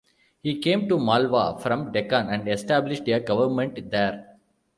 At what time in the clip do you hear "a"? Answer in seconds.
3.07-3.19